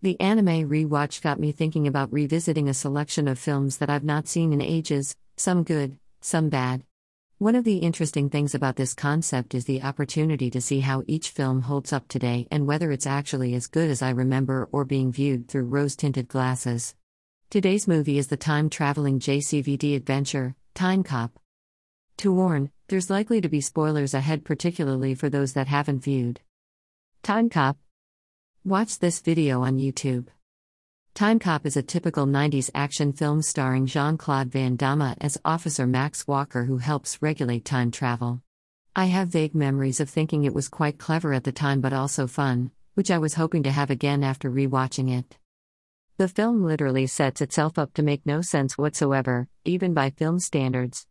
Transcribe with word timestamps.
The 0.00 0.20
anime 0.20 0.68
rewatch 0.68 1.20
got 1.22 1.40
me 1.40 1.50
thinking 1.50 1.88
about 1.88 2.12
revisiting 2.12 2.68
a 2.68 2.74
selection 2.74 3.26
of 3.26 3.36
films 3.36 3.78
that 3.78 3.90
I've 3.90 4.04
not 4.04 4.28
seen 4.28 4.52
in 4.52 4.60
ages, 4.60 5.16
some 5.36 5.64
good, 5.64 5.98
some 6.20 6.50
bad. 6.50 6.84
One 7.38 7.56
of 7.56 7.64
the 7.64 7.78
interesting 7.78 8.30
things 8.30 8.54
about 8.54 8.76
this 8.76 8.94
concept 8.94 9.56
is 9.56 9.64
the 9.64 9.82
opportunity 9.82 10.50
to 10.50 10.60
see 10.60 10.78
how 10.80 11.02
each 11.08 11.30
film 11.30 11.62
holds 11.62 11.92
up 11.92 12.06
today 12.06 12.46
and 12.52 12.64
whether 12.64 12.92
it's 12.92 13.08
actually 13.08 13.54
as 13.54 13.66
good 13.66 13.90
as 13.90 14.00
I 14.00 14.10
remember 14.10 14.68
or 14.70 14.84
being 14.84 15.10
viewed 15.10 15.48
through 15.48 15.64
rose 15.64 15.96
tinted 15.96 16.28
glasses. 16.28 16.94
Today's 17.50 17.88
movie 17.88 18.18
is 18.18 18.28
the 18.28 18.36
time 18.36 18.70
traveling 18.70 19.18
JCVD 19.18 19.96
adventure, 19.96 20.54
Timecop. 20.76 21.30
To 22.18 22.32
warn, 22.32 22.70
there's 22.86 23.10
likely 23.10 23.40
to 23.40 23.48
be 23.48 23.60
spoilers 23.60 24.14
ahead, 24.14 24.44
particularly 24.44 25.16
for 25.16 25.28
those 25.28 25.54
that 25.54 25.66
haven't 25.66 26.04
viewed. 26.04 26.40
Timecop. 27.24 27.74
Watch 28.64 28.98
this 28.98 29.20
video 29.20 29.62
on 29.62 29.78
YouTube. 29.78 30.26
Timecop 31.14 31.64
is 31.64 31.76
a 31.76 31.82
typical 31.82 32.26
90s 32.26 32.70
action 32.74 33.12
film 33.12 33.40
starring 33.40 33.86
Jean 33.86 34.18
Claude 34.18 34.48
Van 34.48 34.74
Damme 34.74 35.14
as 35.20 35.40
Officer 35.44 35.86
Max 35.86 36.26
Walker 36.26 36.64
who 36.64 36.78
helps 36.78 37.22
regulate 37.22 37.64
time 37.64 37.92
travel. 37.92 38.42
I 38.96 39.06
have 39.06 39.28
vague 39.28 39.54
memories 39.54 40.00
of 40.00 40.10
thinking 40.10 40.42
it 40.44 40.54
was 40.54 40.68
quite 40.68 40.98
clever 40.98 41.32
at 41.32 41.44
the 41.44 41.52
time 41.52 41.80
but 41.80 41.92
also 41.92 42.26
fun, 42.26 42.72
which 42.94 43.12
I 43.12 43.18
was 43.18 43.34
hoping 43.34 43.62
to 43.62 43.70
have 43.70 43.90
again 43.90 44.24
after 44.24 44.50
rewatching 44.50 45.16
it. 45.16 45.38
The 46.16 46.28
film 46.28 46.64
literally 46.64 47.06
sets 47.06 47.40
itself 47.40 47.78
up 47.78 47.94
to 47.94 48.02
make 48.02 48.26
no 48.26 48.42
sense 48.42 48.76
whatsoever, 48.76 49.46
even 49.64 49.94
by 49.94 50.10
film 50.10 50.40
standards. 50.40 51.06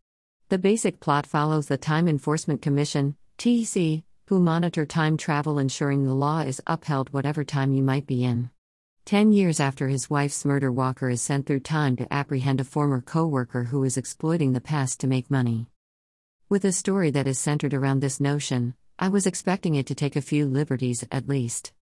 The 0.50 0.58
basic 0.58 1.00
plot 1.00 1.26
follows 1.26 1.66
the 1.66 1.78
Time 1.78 2.08
Enforcement 2.08 2.60
Commission, 2.60 3.16
TEC, 3.38 4.02
who 4.28 4.38
monitor 4.38 4.84
time 4.84 5.16
travel 5.16 5.58
ensuring 5.58 6.04
the 6.04 6.12
law 6.12 6.40
is 6.40 6.60
upheld 6.66 7.08
whatever 7.14 7.42
time 7.44 7.72
you 7.72 7.82
might 7.82 8.06
be 8.06 8.22
in. 8.22 8.50
Ten 9.06 9.32
years 9.32 9.58
after 9.58 9.88
his 9.88 10.10
wife's 10.10 10.44
murder, 10.44 10.70
Walker 10.70 11.08
is 11.08 11.22
sent 11.22 11.46
through 11.46 11.60
time 11.60 11.96
to 11.96 12.12
apprehend 12.12 12.60
a 12.60 12.64
former 12.64 13.00
co 13.00 13.26
worker 13.26 13.64
who 13.64 13.84
is 13.84 13.96
exploiting 13.96 14.52
the 14.52 14.60
past 14.60 15.00
to 15.00 15.06
make 15.06 15.30
money. 15.30 15.68
With 16.46 16.66
a 16.66 16.72
story 16.72 17.10
that 17.12 17.26
is 17.26 17.38
centered 17.38 17.72
around 17.72 18.00
this 18.00 18.20
notion, 18.20 18.74
I 18.98 19.08
was 19.08 19.26
expecting 19.26 19.76
it 19.76 19.86
to 19.86 19.94
take 19.94 20.14
a 20.14 20.20
few 20.20 20.44
liberties 20.44 21.06
at 21.10 21.26
least. 21.26 21.72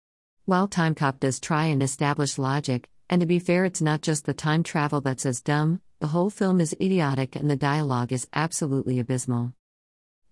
While 0.44 0.68
Timecop 0.68 1.18
does 1.18 1.40
try 1.40 1.64
and 1.64 1.82
establish 1.82 2.38
logic, 2.38 2.88
and 3.10 3.20
to 3.22 3.26
be 3.26 3.40
fair, 3.40 3.64
it's 3.64 3.82
not 3.82 4.02
just 4.02 4.24
the 4.24 4.34
time 4.34 4.62
travel 4.62 5.00
that's 5.00 5.26
as 5.26 5.40
dumb, 5.40 5.80
the 5.98 6.06
whole 6.06 6.30
film 6.30 6.60
is 6.60 6.76
idiotic 6.80 7.34
and 7.34 7.50
the 7.50 7.56
dialogue 7.56 8.12
is 8.12 8.28
absolutely 8.32 9.00
abysmal. 9.00 9.52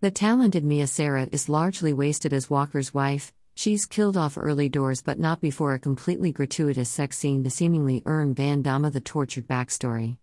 The 0.04 0.10
talented 0.10 0.66
Mia 0.66 0.86
Sara 0.86 1.30
is 1.32 1.48
largely 1.48 1.94
wasted 1.94 2.34
as 2.34 2.50
Walker's 2.50 2.92
wife, 2.92 3.32
she's 3.54 3.86
killed 3.86 4.18
off 4.18 4.36
early 4.36 4.68
doors 4.68 5.00
but 5.00 5.18
not 5.18 5.40
before 5.40 5.72
a 5.72 5.78
completely 5.78 6.30
gratuitous 6.30 6.90
sex 6.90 7.16
scene 7.16 7.42
to 7.42 7.48
seemingly 7.48 8.02
earn 8.04 8.34
Van 8.34 8.60
Damme 8.60 8.90
the 8.90 9.00
tortured 9.00 9.48
backstory. 9.48 10.18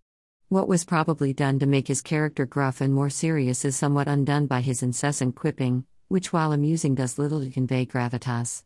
What 0.50 0.68
was 0.68 0.86
probably 0.86 1.34
done 1.34 1.58
to 1.58 1.66
make 1.66 1.88
his 1.88 2.04
character 2.04 2.46
gruff 2.46 2.80
and 2.80 2.94
more 2.94 3.10
serious 3.10 3.66
is 3.66 3.76
somewhat 3.76 4.08
undone 4.08 4.46
by 4.46 4.62
his 4.62 4.84
incessant 4.84 5.36
quipping, 5.36 5.86
which 6.10 6.32
while 6.32 6.52
amusing 6.52 6.94
does 6.94 7.18
little 7.18 7.42
to 7.42 7.50
convey 7.50 7.88
gravitas. 7.88 8.64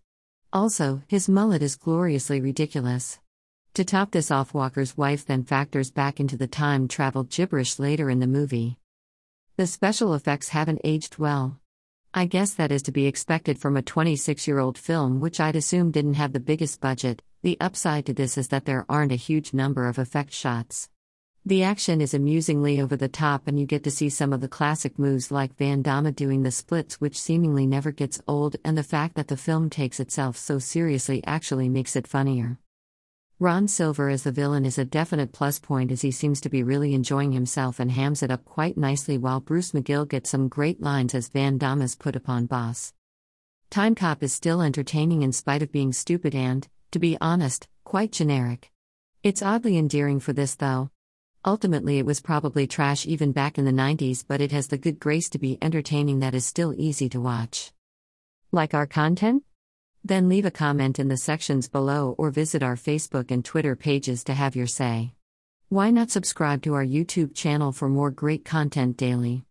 Also, 0.51 1.01
his 1.07 1.29
mullet 1.29 1.61
is 1.61 1.77
gloriously 1.77 2.41
ridiculous. 2.41 3.19
To 3.75 3.85
top 3.85 4.11
this 4.11 4.31
off, 4.31 4.53
Walker's 4.53 4.97
wife 4.97 5.25
then 5.25 5.45
factors 5.45 5.91
back 5.91 6.19
into 6.19 6.35
the 6.35 6.47
time 6.47 6.89
travel 6.89 7.23
gibberish 7.23 7.79
later 7.79 8.09
in 8.09 8.19
the 8.19 8.27
movie. 8.27 8.77
The 9.57 9.67
special 9.67 10.13
effects 10.13 10.49
haven't 10.49 10.81
aged 10.83 11.17
well. 11.17 11.61
I 12.13 12.25
guess 12.25 12.53
that 12.55 12.73
is 12.73 12.81
to 12.83 12.91
be 12.91 13.05
expected 13.05 13.57
from 13.57 13.77
a 13.77 13.81
26 13.81 14.49
year 14.49 14.59
old 14.59 14.77
film, 14.77 15.21
which 15.21 15.39
I'd 15.39 15.55
assume 15.55 15.91
didn't 15.91 16.15
have 16.15 16.33
the 16.33 16.41
biggest 16.41 16.81
budget. 16.81 17.21
The 17.41 17.55
upside 17.61 18.05
to 18.07 18.13
this 18.13 18.37
is 18.37 18.49
that 18.49 18.65
there 18.65 18.85
aren't 18.89 19.13
a 19.13 19.15
huge 19.15 19.53
number 19.53 19.87
of 19.87 19.97
effect 19.97 20.33
shots. 20.33 20.89
The 21.45 21.63
action 21.63 22.01
is 22.01 22.13
amusingly 22.13 22.81
over 22.81 22.97
the 22.97 23.07
top, 23.07 23.47
and 23.47 23.57
you 23.57 23.65
get 23.65 23.85
to 23.85 23.91
see 23.91 24.09
some 24.09 24.33
of 24.33 24.41
the 24.41 24.49
classic 24.49 24.99
moves 24.99 25.31
like 25.31 25.55
Van 25.55 25.81
Damme 25.81 26.11
doing 26.11 26.43
the 26.43 26.51
splits, 26.51 26.99
which 26.99 27.17
seemingly 27.17 27.65
never 27.65 27.93
gets 27.93 28.21
old, 28.27 28.57
and 28.65 28.77
the 28.77 28.83
fact 28.83 29.15
that 29.15 29.29
the 29.29 29.37
film 29.37 29.69
takes 29.69 30.01
itself 30.01 30.35
so 30.35 30.59
seriously 30.59 31.23
actually 31.25 31.69
makes 31.69 31.95
it 31.95 32.07
funnier. 32.07 32.59
Ron 33.37 33.67
Silver 33.67 34.07
as 34.07 34.23
the 34.23 34.31
villain 34.31 34.63
is 34.65 34.77
a 34.77 34.85
definite 34.85 35.33
plus 35.33 35.59
point 35.59 35.91
as 35.91 36.01
he 36.01 36.11
seems 36.11 36.39
to 36.39 36.49
be 36.49 36.63
really 36.63 36.93
enjoying 36.93 37.33
himself 37.33 37.81
and 37.81 37.91
hams 37.91 38.23
it 38.23 38.31
up 38.31 38.45
quite 38.45 38.77
nicely 38.77 39.17
while 39.17 39.41
Bruce 39.41 39.73
McGill 39.73 40.07
gets 40.07 40.29
some 40.29 40.47
great 40.47 40.81
lines 40.81 41.13
as 41.13 41.27
Van 41.27 41.57
Damme's 41.57 41.97
put 41.97 42.15
upon 42.15 42.45
boss. 42.45 42.93
Timecop 43.69 44.23
is 44.23 44.31
still 44.31 44.61
entertaining 44.61 45.21
in 45.21 45.33
spite 45.33 45.61
of 45.61 45.73
being 45.73 45.91
stupid 45.91 46.33
and, 46.33 46.65
to 46.91 46.99
be 46.99 47.17
honest, 47.19 47.67
quite 47.83 48.13
generic. 48.13 48.71
It's 49.21 49.41
oddly 49.41 49.77
endearing 49.77 50.21
for 50.21 50.31
this 50.31 50.55
though. 50.55 50.89
Ultimately, 51.43 51.99
it 51.99 52.05
was 52.05 52.21
probably 52.21 52.67
trash 52.67 53.05
even 53.05 53.33
back 53.33 53.57
in 53.57 53.65
the 53.65 53.71
90s, 53.71 54.23
but 54.25 54.39
it 54.39 54.53
has 54.53 54.67
the 54.67 54.77
good 54.77 54.97
grace 54.97 55.27
to 55.31 55.39
be 55.39 55.57
entertaining 55.61 56.21
that 56.21 56.35
is 56.35 56.45
still 56.45 56.73
easy 56.77 57.09
to 57.09 57.19
watch. 57.19 57.73
Like 58.53 58.73
our 58.73 58.87
content? 58.87 59.43
Then 60.05 60.29
leave 60.29 60.45
a 60.45 60.51
comment 60.51 60.99
in 60.99 61.07
the 61.07 61.17
sections 61.17 61.67
below 61.67 62.13
or 62.19 62.29
visit 62.29 62.61
our 62.61 62.75
Facebook 62.75 63.31
and 63.31 63.43
Twitter 63.43 63.75
pages 63.75 64.23
to 64.25 64.35
have 64.35 64.55
your 64.55 64.67
say. 64.67 65.13
Why 65.69 65.89
not 65.89 66.11
subscribe 66.11 66.61
to 66.61 66.75
our 66.75 66.85
YouTube 66.85 67.33
channel 67.33 67.71
for 67.71 67.89
more 67.89 68.11
great 68.11 68.45
content 68.45 68.97
daily? 68.97 69.43